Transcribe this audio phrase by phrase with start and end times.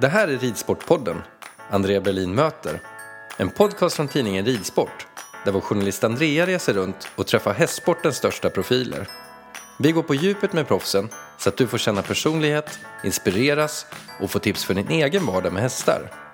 [0.00, 1.22] Det här är Ridsportpodden.
[1.70, 2.80] Andrea Berlin möter.
[3.38, 5.06] En podcast från tidningen Ridsport.
[5.44, 9.08] Där vår journalist Andrea reser runt och träffar hästsportens största profiler.
[9.78, 11.08] Vi går på djupet med proffsen
[11.38, 13.86] så att du får känna personlighet, inspireras
[14.20, 16.29] och få tips för din egen vardag med hästar.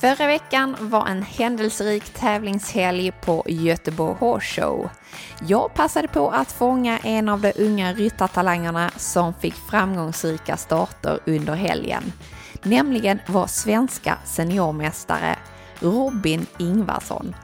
[0.00, 4.90] Förra veckan var en händelserik tävlingshelg på Göteborg Horse Show.
[5.46, 11.54] Jag passade på att fånga en av de unga ryttartalangerna som fick framgångsrika starter under
[11.54, 12.12] helgen.
[12.62, 15.36] Nämligen vår svenska seniormästare
[15.80, 17.34] Robin Ingvarsson.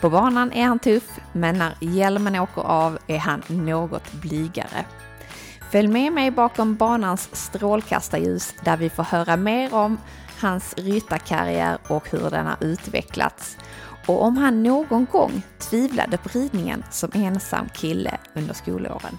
[0.00, 4.84] På banan är han tuff, men när hjälmen åker av är han något blygare.
[5.70, 9.98] Följ med mig bakom banans strålkastarljus där vi får höra mer om
[10.40, 13.58] hans ryttarkarriär och hur den har utvecklats.
[14.06, 19.18] Och om han någon gång tvivlade på ridningen som ensam kille under skolåren.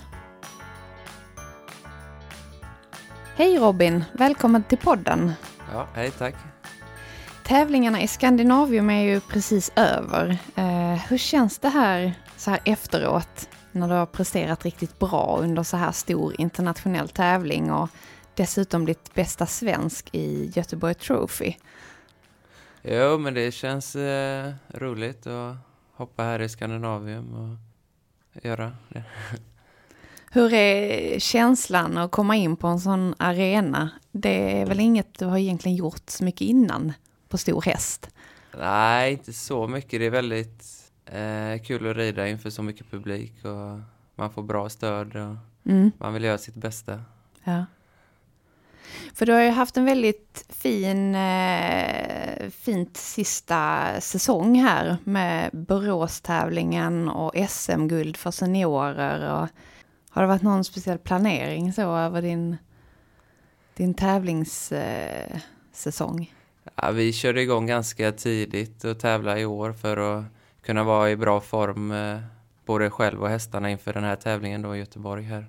[3.36, 5.32] Hej Robin, välkommen till podden.
[5.74, 6.36] Ja, hej tack.
[7.44, 10.38] Tävlingarna i Skandinavium är ju precis över.
[10.56, 15.64] Eh, hur känns det här så här efteråt när du har presterat riktigt bra under
[15.64, 17.90] så här stor internationell tävling och
[18.36, 21.54] dessutom ditt bästa svensk i Göteborg Trophy?
[22.82, 25.56] Jo, men det känns eh, roligt att
[25.94, 27.58] hoppa här i Skandinavium och
[28.44, 29.04] göra det.
[30.32, 33.90] Hur är känslan att komma in på en sån arena?
[34.12, 36.94] Det är väl inget du har egentligen gjort så mycket innan
[37.30, 38.10] på stor häst?
[38.58, 40.00] Nej, inte så mycket.
[40.00, 43.80] Det är väldigt eh, kul att rida inför så mycket publik och
[44.16, 45.36] man får bra stöd och
[45.66, 45.92] Mm.
[45.98, 47.02] man vill göra sitt bästa.
[47.44, 47.66] Ja.
[49.14, 57.10] För du har ju haft en väldigt fin, eh, fint sista säsong här med Borås-tävlingen
[57.10, 59.42] och SM-guld för seniorer.
[59.42, 59.48] Och
[60.10, 62.58] har det varit någon speciell planering så över din,
[63.74, 66.22] din tävlingssäsong?
[66.22, 66.28] Eh?
[66.76, 70.26] Ja, vi körde igång ganska tidigt och tävla i år för att
[70.66, 72.20] kunna vara i bra form eh,
[72.66, 75.46] både själv och hästarna inför den här tävlingen då i Göteborg här.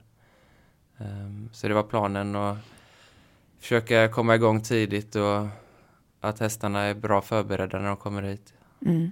[0.98, 2.58] Ehm, så det var planen att
[3.58, 5.46] försöka komma igång tidigt och
[6.20, 8.54] att hästarna är bra förberedda när de kommer hit.
[8.86, 9.10] Mm.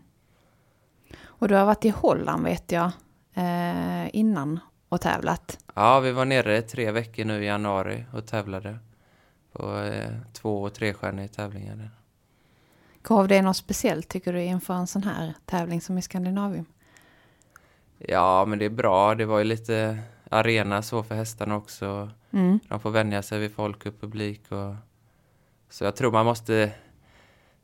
[1.25, 2.91] Och du har varit i Holland vet jag
[3.35, 5.59] eh, innan och tävlat.
[5.75, 8.79] Ja, vi var nere tre veckor nu i januari och tävlade
[9.53, 11.91] på eh, två och trestjärniga tävlingar.
[13.03, 16.67] Gav det något speciellt tycker du inför en sån här tävling som i Skandinavium?
[17.99, 19.15] Ja, men det är bra.
[19.15, 19.99] Det var ju lite
[20.31, 22.11] arena så för hästarna också.
[22.31, 22.61] Mm.
[22.69, 24.53] De får vänja sig vid folk och publik.
[24.53, 24.75] Och...
[25.69, 26.73] Så jag tror man måste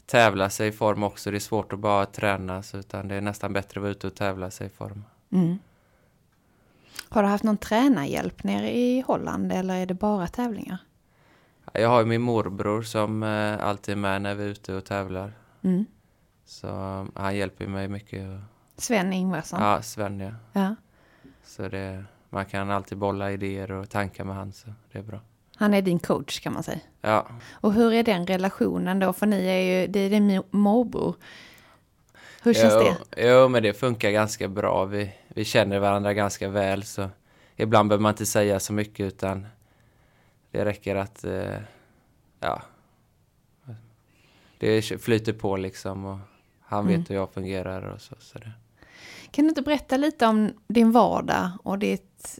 [0.07, 1.31] tävla sig i form också.
[1.31, 4.07] Det är svårt att bara träna, så utan det är nästan bättre att vara ute
[4.07, 5.05] och tävla sig i form.
[5.33, 5.59] Mm.
[7.09, 10.79] Har du haft någon tränarhjälp nere i Holland eller är det bara tävlingar?
[11.72, 14.84] Jag har ju min morbror som eh, alltid är med när vi är ute och
[14.84, 15.32] tävlar.
[15.62, 15.87] Mm.
[16.44, 18.27] Så eh, han hjälper mig mycket.
[18.77, 19.62] Sven Ingvarsson?
[19.62, 20.31] Ja, Sven ja.
[20.53, 20.75] Ja.
[21.44, 25.21] Så det, man kan alltid bolla idéer och tankar med han, så det är bra.
[25.56, 26.78] Han är din coach kan man säga.
[27.00, 29.12] Ja, Och hur är den relationen då?
[29.12, 31.15] För ni är ju, det är din mo- morbror.
[32.43, 33.28] Hur känns jo, det?
[33.28, 34.84] Jo, men det funkar ganska bra.
[34.84, 37.09] Vi, vi känner varandra ganska väl, så
[37.56, 39.47] ibland behöver man inte säga så mycket, utan
[40.56, 41.59] det räcker att, eh,
[42.41, 42.62] ja,
[44.59, 46.19] det flyter på liksom och
[46.61, 47.06] han vet Mm.
[47.09, 48.15] hur jag fungerar och så.
[48.19, 48.53] så det.
[49.31, 52.39] Kan du inte berätta lite om din vardag och ditt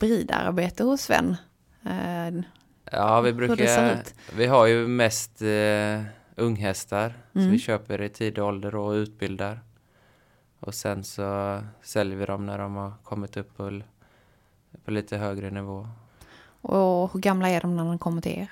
[0.00, 1.36] bridarbete hos Sven?
[1.84, 2.44] Eh,
[2.92, 4.02] Ja, vi brukar,
[4.36, 6.02] vi har ju mest eh,
[6.36, 7.50] unghästar, så Mm.
[7.50, 9.60] vi köper i tidig ålder och utbildar.
[10.60, 13.80] Och sen så säljer vi dem när de har kommit upp på,
[14.84, 15.88] på lite högre nivå.
[16.68, 18.50] Och hur gamla är de när de kommer till er?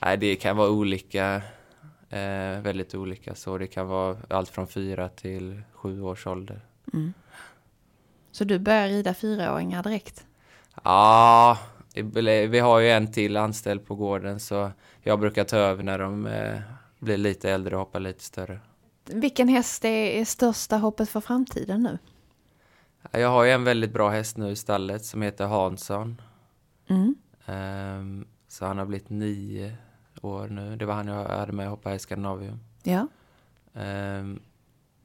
[0.00, 1.42] Nej, det kan vara olika,
[2.10, 3.34] eh, väldigt olika.
[3.34, 6.60] Så det kan vara allt från fyra till sju års ålder.
[6.92, 7.12] Mm.
[8.32, 10.26] Så du börjar rida fyraåringar direkt?
[10.82, 11.58] Ja,
[12.22, 14.70] vi har ju en till anställd på gården så
[15.02, 16.60] jag brukar ta över när de eh,
[16.98, 18.60] blir lite äldre och hoppar lite större.
[19.04, 21.98] Vilken häst är, är största hoppet för framtiden nu?
[23.20, 26.20] Jag har ju en väldigt bra häst nu i stallet som heter Hansson.
[26.88, 27.14] Mm.
[27.48, 29.76] Ehm, så han har blivit nio
[30.22, 30.76] år nu.
[30.76, 32.60] Det var han jag hade med och hoppade i Skandinavium.
[32.82, 33.06] Ja.
[33.74, 34.40] Ehm,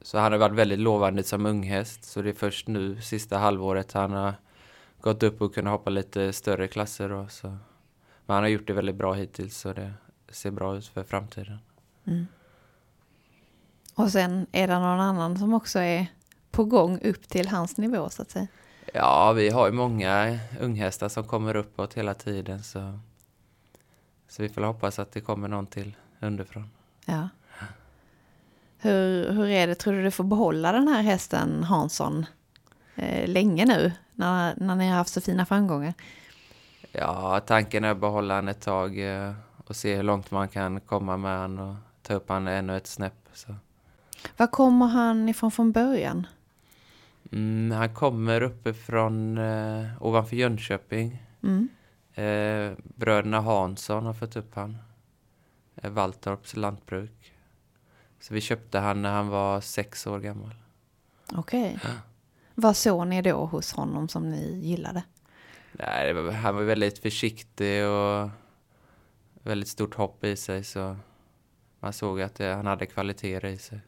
[0.02, 2.04] så han har varit väldigt lovande som unghäst.
[2.04, 4.34] Så det är först nu, sista halvåret, han har
[5.00, 7.08] gått upp och kunnat hoppa lite större klasser.
[7.08, 7.48] Då, så.
[8.26, 9.92] Men han har gjort det väldigt bra hittills så det
[10.28, 11.58] ser bra ut för framtiden.
[13.94, 16.06] Och sen är det någon annan som också är
[16.50, 18.46] på gång upp till hans nivå så att säga.
[18.96, 22.98] Ja, vi har ju många unghästar som kommer uppåt hela tiden så,
[24.28, 26.70] så vi får hoppas att det kommer någon till underifrån.
[27.04, 27.28] Ja.
[28.78, 32.26] Hur, hur är det, tror du du får behålla den här hästen Hansson
[32.94, 35.94] eh, länge nu när, när ni har haft så fina framgångar?
[36.92, 39.32] Ja, tanken är att behålla han ett tag eh,
[39.66, 42.86] och se hur långt man kan komma med han och ta upp han ännu ett
[42.86, 43.28] snäpp.
[43.32, 43.54] Så.
[44.36, 46.26] Var kommer han ifrån från början?
[47.32, 51.22] Mm, han kommer uppifrån eh, ovanför Jönköping.
[51.42, 51.68] Mm.
[52.14, 54.76] Eh, bröderna Hansson har fått upp han.
[55.76, 57.32] Eh, Valtorps lantbruk.
[58.20, 60.54] Så vi köpte han när han var sex år gammal.
[61.32, 61.78] Okej.
[62.54, 65.02] Vad såg ni då hos honom som ni gillade?
[65.72, 68.30] Nej, var, han var väldigt försiktig och
[69.42, 70.96] väldigt stort hopp i sig så
[71.80, 73.80] man såg att det, han hade kvaliteter i sig.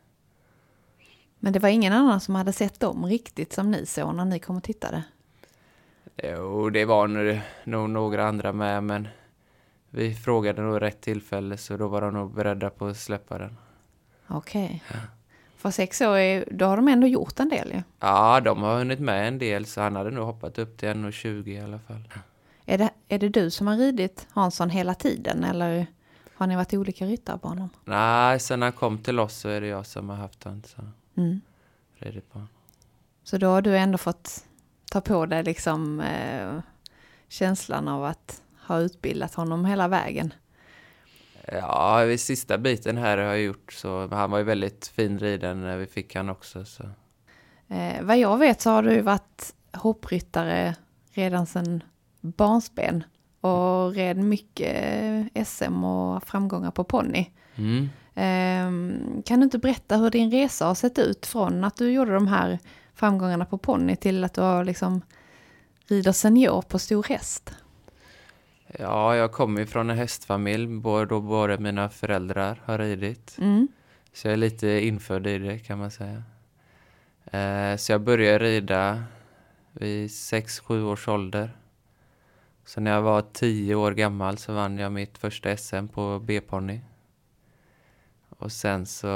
[1.39, 4.39] Men det var ingen annan som hade sett dem riktigt som ni såg när ni
[4.39, 5.03] kom och tittade?
[6.23, 9.09] Jo, det var nog- några andra med men
[9.91, 13.57] vi frågade nog rätt tillfälle så då var de nog beredda på att släppa den.
[14.27, 14.83] Okej.
[15.57, 17.83] För sex år, är, då har de ändå gjort en del ju.
[18.01, 21.49] Ja, de har hunnit med en del så han hade nog hoppat upp till 1,20
[21.49, 22.09] i alla fall.
[22.65, 25.87] Är det, är det du som har ridit Hansson hela tiden eller
[26.35, 27.69] har ni varit olika ryttare på honom?
[27.85, 30.83] Nej, sen han kom till oss så är det jag som har haft så
[31.17, 31.41] Mm.
[32.01, 32.49] på honom.
[33.25, 34.45] Så då har du ändå fått
[34.91, 36.59] ta på dig liksom eh,
[37.29, 40.35] känslan av att ha utbildat honom hela vägen.
[41.53, 44.09] Ja, vid sista biten här har jag gjort så.
[44.09, 46.65] Han var ju väldigt fin riden när vi fick han också.
[46.65, 46.83] Så.
[47.69, 50.75] Eh, vad jag vet så har du varit hoppryttare
[51.11, 51.83] redan sedan
[52.21, 53.05] barnsben
[53.41, 57.27] och red mycket SM och framgångar på ponny.
[57.57, 57.89] Mm.
[58.15, 62.15] Eh, kan du inte berätta hur din resa har sett ut från att du gjorde
[62.15, 62.59] de här
[62.95, 65.01] framgångarna på ponny till att du har liksom
[65.87, 67.55] rider senior på stor häst?
[68.79, 73.37] Ja, jag kommer ju från en hästfamilj då både mina föräldrar har ridit.
[73.39, 73.69] Mm.
[74.13, 76.23] Så jag är lite infödd i det kan man säga.
[77.25, 79.05] Eh, så jag började rida
[79.73, 81.51] vid 6-7 års ålder.
[82.67, 86.81] Så när jag var 10 år gammal så vann jag mitt första SM på B-ponny.
[88.29, 89.07] Och sen så,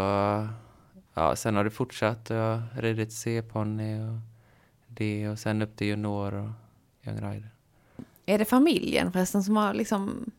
[1.15, 2.31] ja sen har det fortsatt.
[2.31, 4.19] Jag har ridit C-ponny och
[4.87, 6.51] D och sen upp till junior och
[7.07, 7.51] young rider.
[8.27, 10.31] Är det familjen förresten som har liksom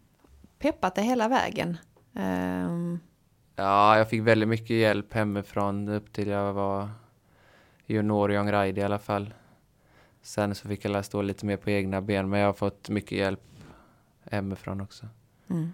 [0.60, 1.78] peppat det hela vägen?
[2.14, 3.00] Ehm,
[3.56, 6.90] Ja, jag fick väldigt mycket hjälp hemifrån upp till jag var
[7.86, 9.34] junior och young rider i alla fall.
[10.22, 12.90] Sen så fick jag lära stå lite mer på egna ben, men jag har fått
[12.90, 13.42] mycket hjälp
[14.32, 15.08] hemifrån också.
[15.50, 15.74] mm.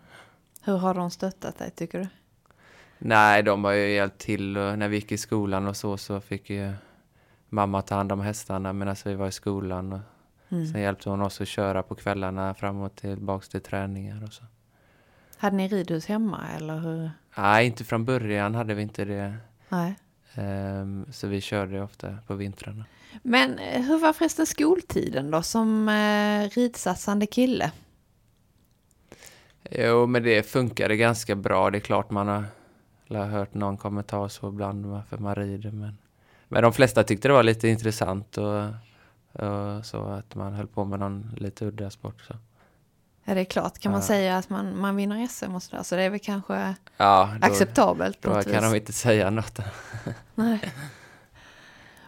[0.63, 2.07] Hur har de stöttat dig tycker du?
[2.99, 6.19] Nej, de har ju hjälpt till och när vi gick i skolan och så, så
[6.19, 6.73] fick ju
[7.49, 9.93] mamma ta hand om hästarna medan vi var i skolan.
[9.93, 9.99] Och
[10.49, 14.43] Sen hjälpte hon oss att köra på kvällarna fram och tillbaks till träningar och så.
[15.37, 17.11] Hade ni ridhus hemma eller hur?
[17.37, 19.37] Nej, inte från början hade vi inte det.
[19.69, 19.95] Nej.
[20.37, 22.85] Ehm, så vi körde ofta på vintrarna.
[23.23, 27.71] Men eh, hur var förresten skoltiden då som eh, ridsatsande kille?
[29.71, 31.71] Jo, men det funkade ganska bra.
[31.71, 32.43] Det är klart man har,
[33.07, 35.71] har hört någon kommentar så ibland varför man rider.
[35.71, 35.97] Men,
[36.47, 38.63] men de flesta tyckte det var lite intressant och,
[39.45, 42.21] och så att man höll på med någon lite udda sport.
[42.27, 42.33] Så.
[43.29, 44.07] Ja det är klart, kan man Ja.
[44.07, 47.47] säga att man, man vinner SM och sådär så det är väl kanske Ja, då,
[47.47, 48.61] acceptabelt då kan vis.
[48.61, 49.59] de inte säga något.
[50.35, 50.73] Nej.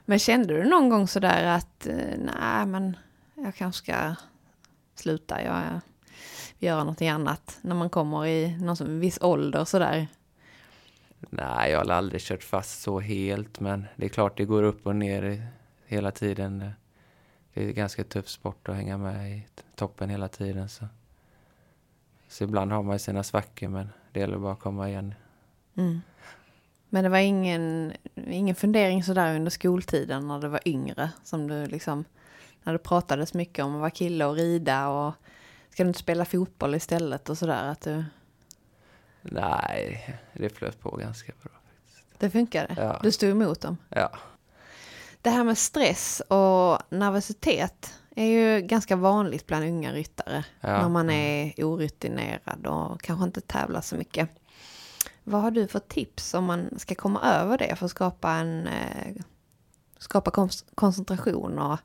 [0.06, 2.98] Men kände du någon gång sådär att eh, nej men
[3.36, 4.16] jag kanske ska
[4.96, 5.80] sluta, jag eh,
[6.60, 10.08] göra någonting annat när man kommer i någon viss ålder sådär?
[11.30, 14.88] Nej, jag har aldrig kört fast så helt, men det är klart det går upp
[14.88, 15.48] och ner
[15.86, 16.72] hela tiden.
[17.54, 20.70] Det är ganska tuff sport att hänga med i toppen hela tiden.
[20.70, 20.86] Så,
[22.30, 25.14] så ibland har man ju sina svackor, men det gäller bara att komma igen.
[25.78, 26.02] Mm.
[26.90, 31.66] Men det var ingen, ingen fundering sådär under skoltiden när du var yngre som du
[31.66, 32.06] liksom,
[32.64, 35.14] när det pratades mycket om att vara kille och rida och
[35.70, 38.06] ska du inte spela fotboll istället och sådär att du,
[39.22, 41.52] Nej, det flöt på ganska bra.
[42.18, 42.76] det funkade?
[42.78, 43.00] Ja.
[43.04, 43.78] Du stod emot dem?
[43.90, 44.12] Ja,
[45.22, 50.46] Det här med stress och nervositet är ju ganska vanligt bland unga ryttare.
[50.62, 50.82] Ja.
[50.82, 54.30] När man är orutinerad och kanske inte tävlar så mycket.
[55.24, 58.68] Vad har du för tips om man ska komma över det för att skapa en
[58.68, 59.16] eh,
[59.98, 61.80] skapa kon- koncentration och,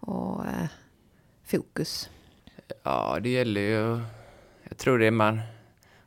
[0.00, 0.68] och eh,
[1.44, 2.10] fokus?
[2.82, 4.00] Ja, det gäller ju...
[4.62, 5.40] Jag tror det är man...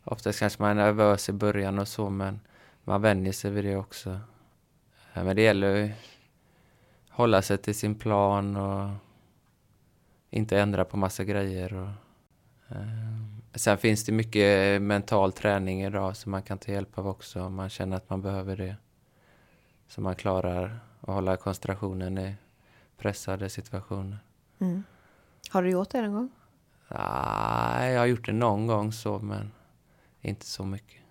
[0.04, 2.40] Oftast kanske man är nervös i början och så, men
[2.84, 4.20] man vänjer sig vid det också.
[5.14, 5.92] Men det gäller ju
[7.10, 8.90] hålla sig till sin plan och
[10.32, 11.74] inte ändra på massa grejer.
[11.74, 11.90] Och,
[12.76, 17.44] eh, sen finns det mycket mental träning idag som man kan ta hjälp av också
[17.44, 18.76] om man känner att man behöver det.
[19.88, 22.36] Så man klarar att hålla koncentrationen i
[22.98, 24.18] pressade situationer.
[24.60, 24.84] Mm.
[25.50, 26.30] Har du gjort det någon gång?
[26.88, 29.52] Nej, jag har gjort det någon gång så, men
[30.22, 31.02] inte så mycket.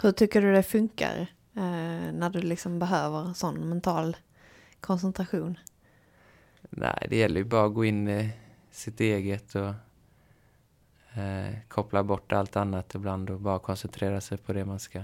[0.00, 1.20] Hur tycker du det funkar
[1.54, 4.16] eh, när du liksom behöver sån mental
[4.80, 5.58] koncentration?
[6.76, 8.30] Nej, det gäller ju bara att gå in i
[8.70, 9.68] sitt eget och
[11.20, 15.02] eh, koppla bort allt annat ibland och bara koncentrera sig på det man ska.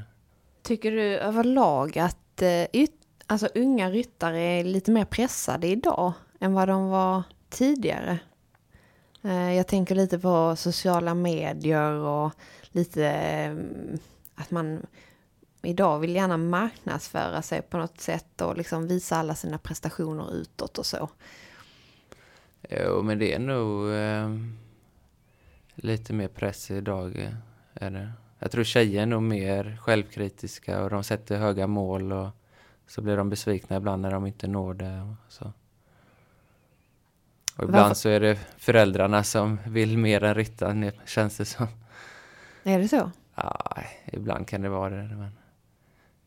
[0.63, 6.53] Tycker du överlag att eh, yt- alltså, unga ryttare är lite mer pressade idag än
[6.53, 8.19] vad de var tidigare?
[9.23, 12.33] Eh, jag tänker lite på sociala medier och
[12.71, 13.57] lite eh,
[14.35, 14.87] att man
[15.63, 20.79] idag vill gärna marknadsföra sig på något sätt och liksom visa alla sina prestationer utåt
[20.79, 21.09] och så.
[22.71, 24.31] Jo, men det är nog eh,
[25.75, 27.19] lite mer press idag.
[27.19, 27.33] eh,
[27.75, 28.13] Är det.
[28.39, 32.29] Jag tror tjejer är nog mer självkritiska och de sätter höga mål och
[32.87, 35.01] så blir de besvikna ibland när de inte når det.
[35.01, 35.53] Och så.
[37.57, 41.67] Och ibland Varför- så är det föräldrarna som vill mer än ryttaren, känns det som.
[42.65, 43.11] Är det så?
[43.35, 43.77] Ja,
[44.13, 45.17] ibland kan det vara det.
[45.17, 45.31] Men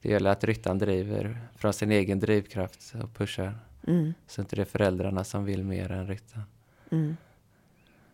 [0.01, 3.59] det gäller att ryttaren driver från sin egen drivkraft och pushar.
[3.87, 4.13] Mm.
[4.27, 6.45] Så inte det är föräldrarna som vill mer än ryttaren.
[6.91, 7.17] Mm.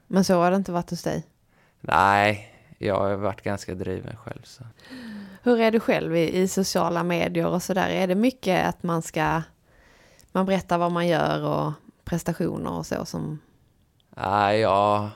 [0.08, 1.24] Men så har det inte varit hos dig?
[1.82, 4.42] Nej, jag har varit ganska driven själv.
[4.44, 4.64] Så.
[5.44, 7.90] Hur är du själv i, i sociala medier och sådär?
[7.90, 9.42] Är det mycket att man ska,
[10.32, 11.74] man berättar vad man gör och
[12.04, 13.40] prestationer och så som,
[14.16, 15.10] Nej, ja,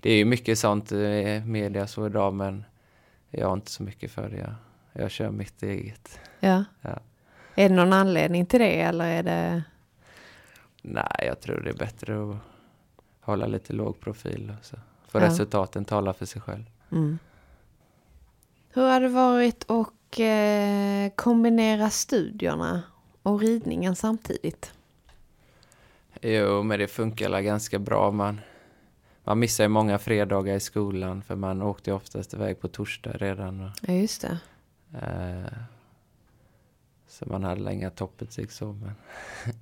[0.00, 2.64] det är ju mycket sånt i media så idag, men
[3.30, 4.36] jag har inte så mycket för det.
[4.36, 4.54] Jag,
[4.92, 6.20] jag kör mitt eget.
[6.40, 6.64] ja.
[6.80, 6.98] Ja.
[7.54, 9.62] Är det någon anledning till det eller är det,
[10.82, 12.36] Nej, jag tror det är bättre att
[13.20, 14.54] hålla lite låg profil.
[14.58, 14.76] Och så.
[15.08, 15.26] För Ja.
[15.26, 16.64] resultaten talar för sig själv.
[16.92, 17.18] mm.
[18.72, 22.82] Hur har det varit att eh, kombinera studierna
[23.22, 24.72] och ridningen samtidigt?
[26.22, 28.10] Jo, men det funkar ganska bra.
[28.10, 28.40] Man,
[29.24, 33.60] man missar ju många fredagar i skolan för man åkte oftast iväg på torsdag redan.
[33.60, 34.38] Och, Ja, just det.
[34.98, 35.52] eh,
[37.08, 38.72] så man hade inga toppbetyg så.
[38.72, 38.92] Men,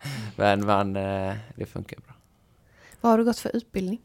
[0.36, 2.14] men man, eh, det funkar bra.
[3.00, 4.00] Vad har du gått för utbildning?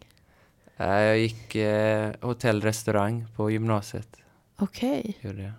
[0.77, 4.15] Eh, jag gick eh, hotell restaurang på gymnasiet.
[4.57, 5.17] Okej.
[5.21, 5.51] Jag.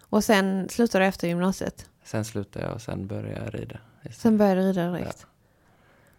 [0.00, 1.90] Och sen slutade du efter gymnasiet?
[2.04, 3.78] Sen slutade jag och sen började jag rida.
[4.10, 5.26] Sen började du rida direkt?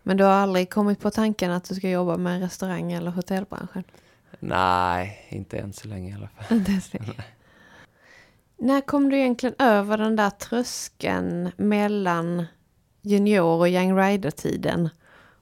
[0.03, 3.83] Men du har aldrig kommit på tanken att du ska jobba med restaurang eller hotellbranschen?
[4.39, 6.57] Nej, inte än så länge i alla fall.
[6.57, 6.99] Inte ens det.
[8.57, 12.45] När kom du egentligen över den där tröskeln mellan
[13.01, 14.89] junior och young rider-tiden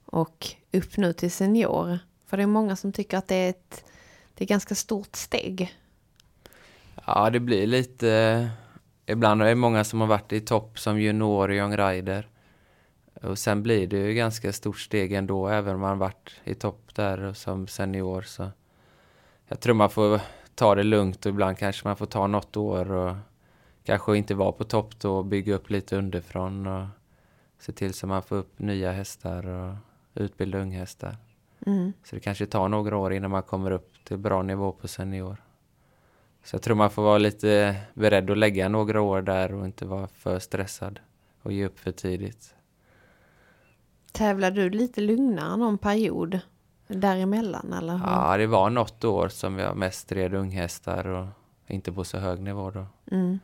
[0.05, 1.99] och upp nu till senior?
[2.25, 3.83] För det är många som tycker att det är ett,
[4.33, 5.75] det är ett ganska stort steg.
[7.05, 8.49] Ja, det blir lite...
[9.05, 12.27] Ibland är det många som har varit i topp som junior och young rider.
[13.21, 16.95] Och sen blir det ju ganska stort steg ändå, även om man varit i topp
[16.95, 18.21] där och som senior.
[18.21, 18.49] Så
[19.47, 20.21] jag tror man får
[20.55, 23.15] ta det lugnt och ibland kanske man får ta något år och
[23.83, 26.87] kanske inte vara på topp då och bygga upp lite underifrån och
[27.59, 29.75] se till så man får upp nya hästar och
[30.13, 31.17] utbilda unghästar.
[31.65, 31.93] Mm.
[32.03, 35.37] Så det kanske tar några år innan man kommer upp till bra nivå på senior.
[36.43, 39.85] Så jag tror man får vara lite beredd att lägga några år där och inte
[39.85, 40.99] vara för stressad
[41.41, 42.55] och ge upp för tidigt.
[44.11, 46.39] Tävlar du lite lugnare någon period
[46.87, 47.93] däremellan eller?
[47.93, 48.05] hur?
[48.05, 51.27] Ja, det var något år som jag mest red unghästar och
[51.67, 52.85] inte på så hög nivå då.
[53.11, 53.39] Mm.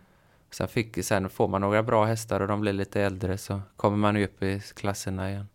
[0.54, 3.98] Sen, fick, sen får man några bra hästar och de blir lite äldre så kommer
[3.98, 5.48] man upp i klasserna igen.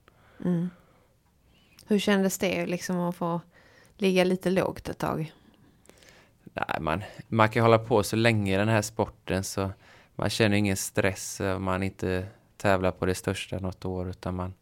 [0.44, 0.70] Mm.
[1.86, 3.40] Hur kändes det liksom att få
[3.96, 5.32] ligga lite lågt ett tag?
[6.44, 9.70] Nej, man, man kan hålla på så länge i den här sporten så
[10.14, 12.26] man känner ingen stress om man inte
[12.56, 14.54] tävlar på det största något år utan man,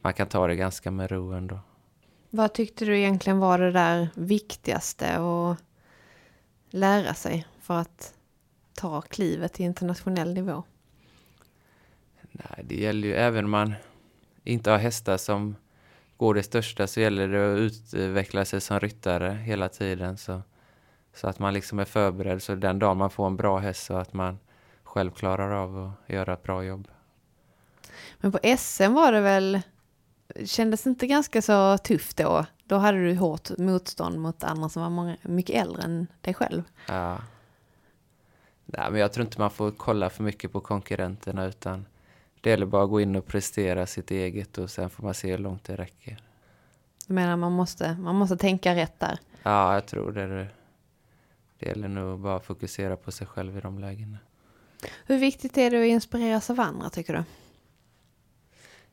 [0.00, 1.58] man kan ta det ganska med ro ändå.
[2.30, 5.58] Vad tyckte du egentligen var det där viktigaste att
[6.70, 8.15] lära sig för att
[8.76, 10.62] ta klivet till internationell nivå?
[12.32, 13.74] Nej, det gäller ju även om man
[14.44, 15.56] inte har hästar som
[16.16, 20.16] går det största så gäller det att utveckla sig som ryttare hela tiden.
[20.18, 20.42] Så,
[21.14, 23.94] så att man liksom är förberedd så den dag man får en bra häst så
[23.94, 24.38] att man
[24.82, 26.88] själv klarar av att göra ett bra jobb.
[28.18, 29.60] Men på SM var det väl,
[30.44, 32.46] kändes inte ganska så tufft då?
[32.64, 36.62] Då hade du hårt motstånd mot andra som var många, mycket äldre än dig själv.
[36.88, 37.18] Ja.
[38.66, 41.86] Nej, men jag tror inte man får kolla för mycket på konkurrenterna utan
[42.40, 45.30] det gäller bara att gå in och prestera sitt eget och sen får man se
[45.30, 46.22] hur långt det räcker.
[47.06, 49.18] Du menar man måste, man måste tänka rätt där?
[49.42, 50.48] Ja, jag tror det.
[51.58, 54.18] Det gäller nog bara att fokusera på sig själv i de lägena.
[55.06, 57.24] Hur viktigt är det att inspireras av andra tycker du?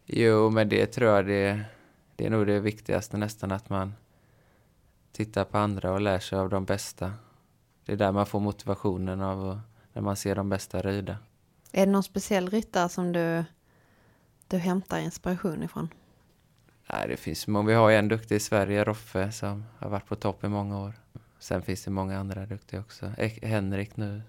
[0.05, 1.63] Jo, men det tror jag det,
[2.15, 3.93] det är nog det viktigaste nästan att man
[5.11, 7.13] tittar på andra och lär sig av de bästa.
[7.85, 9.59] Det är där man får motivationen av
[9.93, 11.17] när man ser de bästa rida.
[11.71, 13.43] Är det någon speciell ryttare som du,
[14.47, 15.89] du hämtar inspiration ifrån?
[16.91, 17.67] Nej, det finns många.
[17.67, 20.93] Vi har en duktig i Sverige, Roffe, som har varit på topp i många år.
[21.39, 23.11] Sen finns det många andra duktiga också.
[23.41, 24.21] Henrik nu.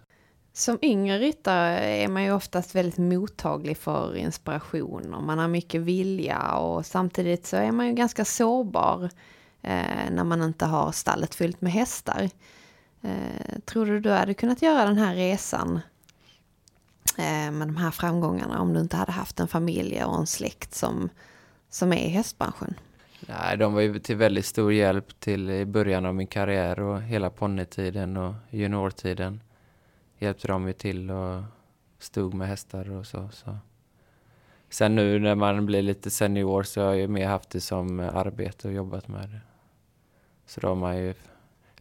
[0.53, 5.81] Som yngre ryttare är man ju oftast väldigt mottaglig för inspiration och man har mycket
[5.81, 9.05] vilja och samtidigt så är man ju ganska sårbar
[9.63, 12.31] eh, när man inte har stallet fyllt med hästar.
[13.05, 15.81] Eh, tror du du hade kunnat göra den här resan
[17.19, 20.75] eh, med de här framgångarna om du inte hade haft en familj och en släkt
[20.75, 21.09] som,
[21.69, 22.75] som är i hästbranschen?
[23.21, 27.03] Nej, de var ju till väldigt stor hjälp till i början av min karriär och
[27.03, 29.41] hela ponnytiden och juniortiden.
[30.19, 31.43] Hjälpte de ju till och
[31.99, 33.29] stod med hästar och så.
[33.33, 33.59] så.
[34.71, 38.01] Sen nu när man blir lite senior så har jag ju mer haft det som
[38.01, 39.41] arbete och jobbat med det.
[40.47, 41.15] Så då har man ju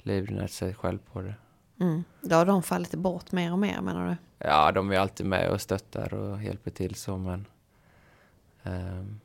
[0.03, 1.36] livnärt sig själv på det.
[1.79, 2.03] Mm.
[2.22, 4.15] Då har de fallit bort mer och mer menar du?
[4.48, 7.45] Ja, de är alltid med och stöttar och hjälper till så men
[8.63, 9.19] um,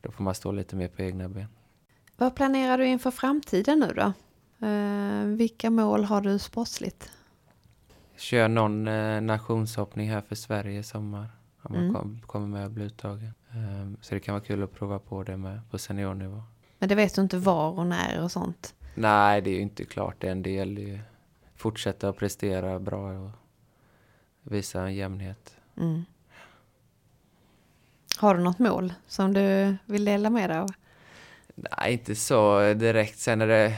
[0.00, 1.48] då får man stå lite mer på egna ben.
[2.16, 4.12] Vad planerar du inför framtiden nu då?
[4.66, 7.10] Uh, vilka mål har du sportsligt?
[8.16, 11.28] Kör någon uh, nationshoppning här för Sverige i sommar.
[11.62, 11.94] Om man mm.
[11.94, 13.34] kom, kommer med och blir uttagen.
[13.54, 16.42] Um, så det kan vara kul att prova på det med på seniornivå.
[16.78, 18.74] Men det vet du inte var och när och sånt?
[19.00, 20.42] Nej, det är ju inte klart än.
[20.42, 20.98] Det gäller ju
[21.56, 23.30] fortsätta att prestera bra och
[24.42, 25.56] visa en jämnhet.
[25.76, 26.04] Mm.
[28.18, 30.68] Har du något mål som du vill dela med dig av?
[31.54, 33.18] Nej, inte så direkt.
[33.18, 33.76] Sen är det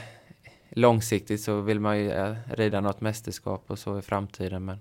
[0.69, 4.65] långsiktigt så vill man ju rida något mästerskap och så i framtiden.
[4.65, 4.79] Men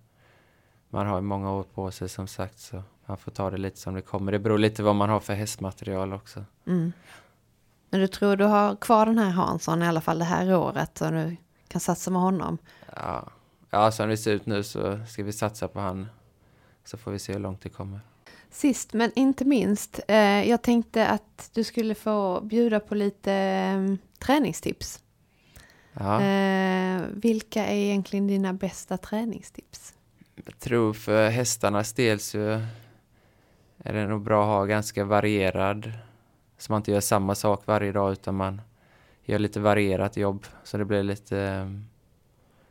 [0.89, 3.77] man har ju många år på sig som sagt så man får ta det lite
[3.77, 4.31] som det kommer.
[4.31, 6.45] Det beror lite vad man har för hästmaterial också.
[6.67, 6.91] Mm.
[7.89, 11.01] Men du tror du har kvar den här Hansson i alla fall det här året
[11.01, 11.35] och du
[11.67, 12.57] kan satsa med honom?
[12.95, 13.29] Ja,
[13.69, 16.07] ja som det ser ut nu så ska vi satsa på han.
[16.85, 17.99] Så får vi se hur långt det kommer.
[18.51, 23.95] Sist men inte minst, eh, jag tänkte att du skulle få bjuda på lite eh,
[24.19, 24.99] träningstips.
[25.93, 26.21] Ja.
[26.21, 29.93] Eh, vilka är egentligen dina bästa träningstips?
[30.45, 32.61] Jag tror för hästarnas del så
[33.77, 35.91] är det nog bra att ha ganska varierad
[36.59, 38.61] så man inte gör samma sak varje dag utan man
[39.23, 41.69] gör lite varierat jobb så det blir lite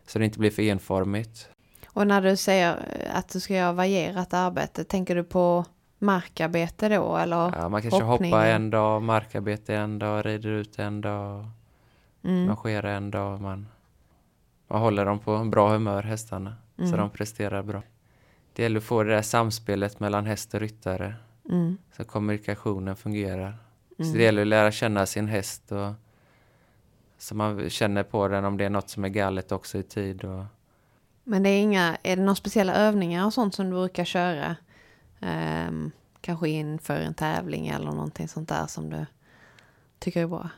[0.07, 1.49] så det inte blir för enformigt.
[1.87, 2.77] Och när du säger
[3.15, 5.65] att du ska göra varierat arbete, tänker du på
[5.99, 8.33] markarbete då eller Ja, man kanske hoppning?
[8.33, 11.47] hoppar en dag, markarbete en dag, rider ut en dag,
[12.25, 12.47] mm.
[12.47, 13.41] marscherar en dag.
[13.41, 13.69] Man,
[14.69, 16.91] man håller dem på bra humör, hästarna, mm.
[16.91, 17.83] så de presterar bra.
[18.53, 21.15] Det gäller att få det där samspelet mellan häst och ryttare,
[21.51, 21.79] mm.
[21.97, 23.57] så kommunikationen fungerar.
[23.99, 24.11] Mm.
[24.11, 25.93] Så det gäller att lära känna sin häst och
[27.19, 30.25] så man känner på den om det är något som är galet också i tid.
[30.25, 30.45] Och...
[31.25, 34.57] Men det är inga, är det några speciella övningar och sånt som du brukar köra?
[35.21, 39.07] Um, kanske inför en tävling eller någonting sånt där som du
[39.99, 40.51] tycker är bra?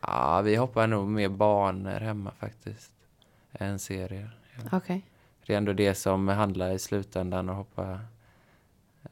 [0.00, 2.92] Ja, vi hoppar nog mer banor hemma faktiskt.
[3.52, 4.36] Än serier.
[4.70, 4.76] Ja.
[4.76, 5.02] Okay.
[5.46, 8.00] Det är ändå det som handlar i slutändan att hoppa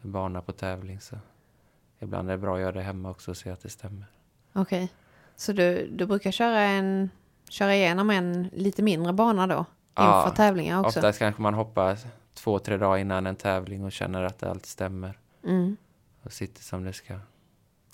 [0.02, 1.00] bana på tävling.
[1.00, 1.16] Så
[2.00, 4.06] ibland är det bra att göra det hemma också och se att det stämmer.
[4.52, 4.84] Okej.
[4.84, 4.88] Okay.
[5.36, 7.10] Så du, du brukar köra, en,
[7.48, 9.64] köra igenom en lite mindre bana då?
[9.98, 10.98] Inför ja, tävlingar också?
[10.98, 11.98] oftast kanske man hoppar
[12.34, 15.18] två, tre dagar innan en tävling och känner att allt stämmer.
[15.44, 15.76] Mm.
[16.22, 17.14] Och sitter som det ska.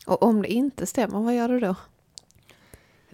[0.06, 1.74] Och om det inte stämmer, vad gör du då?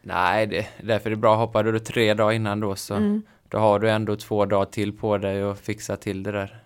[0.02, 1.36] Nej, det, därför är det bra.
[1.36, 3.22] Hoppar du tre dagar innan då så mm.
[3.48, 6.61] då har du ändå två dagar till på dig att fixa till det där.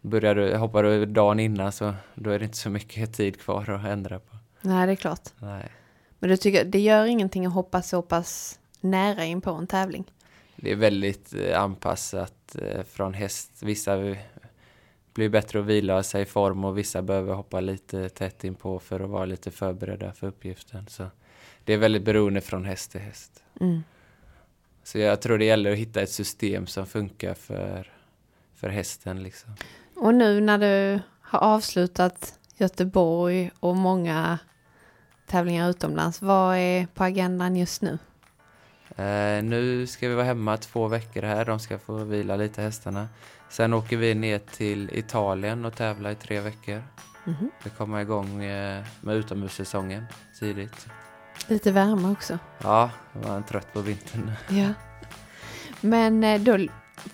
[0.00, 3.70] Börjar du, hoppar du dagen innan så då är det inte så mycket tid kvar
[3.70, 4.36] att ändra på.
[4.60, 5.28] Nej, det är klart.
[5.38, 5.68] Nej.
[6.18, 10.04] Men du tycker det gör ingenting att hoppa så pass nära in på en tävling?
[10.56, 13.50] Det är väldigt eh, anpassat eh, från häst.
[13.62, 14.16] Vissa
[15.14, 18.78] blir bättre att vila sig i form och vissa behöver hoppa lite tätt in på
[18.78, 20.86] för att vara lite förberedda för uppgiften.
[20.88, 21.06] Så
[21.64, 23.44] det är väldigt beroende från häst till häst.
[23.60, 23.82] Mm.
[24.82, 27.92] Så jag tror det gäller att hitta ett system som funkar för,
[28.54, 29.22] för hästen.
[29.22, 29.50] Liksom.
[30.10, 34.38] Och nu när du har avslutat Göteborg och många
[35.26, 37.98] tävlingar utomlands, vad är på agendan just nu?
[38.96, 41.44] Eh, nu ska vi vara hemma två veckor här.
[41.44, 43.08] De ska få vila lite hästarna.
[43.48, 46.82] Sen åker vi ner till Italien och tävlar i tre veckor.
[47.24, 47.50] Mhm.
[47.64, 50.04] Vi kommer igång eh, med utomhussäsongen
[50.38, 50.86] tidigt.
[51.46, 52.38] Lite värme också.
[52.62, 54.32] Ja, jag var trött på vintern.
[54.48, 54.68] Ja.
[55.80, 56.58] Men eh, då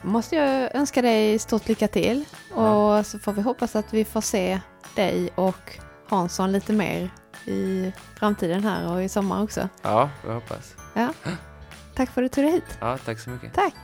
[0.03, 4.21] måste jag önska dig stort lycka till och så får vi hoppas att vi får
[4.21, 4.61] se
[4.95, 7.11] dig och Hansson lite mer
[7.45, 9.69] i framtiden här och i sommar också.
[9.83, 10.75] Ja, jag hoppas.
[10.95, 11.09] Ja.
[11.95, 12.79] Tack för att du tog dig hit.
[12.81, 13.55] Ja, tack så mycket.
[13.55, 13.75] Tack.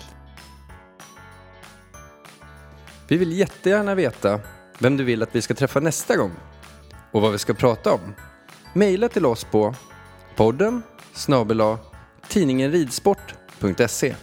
[3.08, 4.40] Vi vill jättegärna veta
[4.78, 6.32] vem du vill att vi ska träffa nästa gång
[7.12, 8.14] och vad vi ska prata om.
[8.72, 9.74] Maila till oss på
[10.36, 11.76] podden snabel
[12.28, 14.14] tidningenridsport.se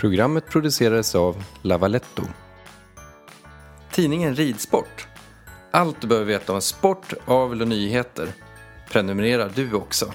[0.00, 2.22] Programmet producerades av Lavaletto.
[3.92, 5.08] Tidningen Ridsport.
[5.70, 8.28] Allt du behöver veta om sport, avel och nyheter.
[8.90, 10.12] Prenumererar du också?